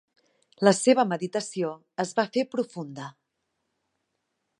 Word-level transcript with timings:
La 0.67 0.71
seva 0.77 1.03
meditació 1.09 1.69
es 2.05 2.13
va 2.21 2.25
fer 2.37 2.45
profunda. 2.55 3.11